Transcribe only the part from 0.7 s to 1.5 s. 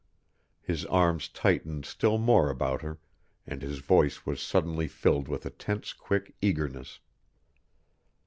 arms